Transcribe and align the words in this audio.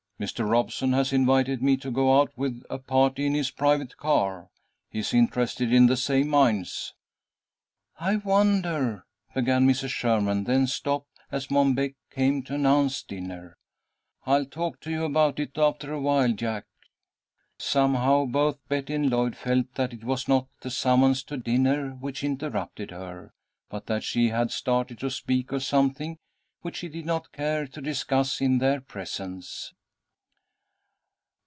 Mr. 0.21 0.47
Robeson 0.47 0.93
has 0.93 1.11
invited 1.11 1.63
me 1.63 1.75
to 1.77 1.89
go 1.89 2.19
out 2.19 2.31
with 2.37 2.61
a 2.69 2.77
party 2.77 3.25
in 3.25 3.33
his 3.33 3.49
private 3.49 3.97
car. 3.97 4.51
He 4.87 4.99
is 4.99 5.15
interested 5.15 5.73
in 5.73 5.87
the 5.87 5.97
same 5.97 6.27
mines." 6.27 6.93
"I 7.99 8.17
wonder" 8.17 9.07
began 9.33 9.67
Mrs. 9.67 9.89
Sherman, 9.89 10.43
then 10.43 10.67
stopped 10.67 11.09
as 11.31 11.49
Mom 11.49 11.73
Beck 11.73 11.95
came 12.11 12.43
to 12.43 12.53
announce 12.53 13.01
dinner. 13.01 13.57
"I'll 14.23 14.45
talk 14.45 14.79
to 14.81 14.91
you 14.91 15.05
about 15.05 15.39
it 15.39 15.57
after 15.57 15.91
awhile, 15.91 16.33
Jack." 16.33 16.65
Somehow 17.57 18.25
both 18.27 18.59
Betty 18.69 18.93
and 18.93 19.09
Lloyd 19.09 19.35
felt 19.35 19.73
that 19.73 19.91
it 19.91 20.03
was 20.03 20.27
not 20.27 20.47
the 20.61 20.69
summons 20.69 21.23
to 21.23 21.37
dinner 21.37 21.93
which 21.93 22.23
interrupted 22.23 22.91
her, 22.91 23.33
but 23.71 23.87
that 23.87 24.03
she 24.03 24.27
had 24.29 24.51
started 24.51 24.99
to 24.99 25.09
speak 25.09 25.51
of 25.51 25.63
something 25.63 26.19
which 26.61 26.75
she 26.75 26.89
did 26.89 27.07
not 27.07 27.31
care 27.31 27.65
to 27.65 27.81
discuss 27.81 28.39
in 28.39 28.59
their 28.59 28.79
presence. 28.79 29.73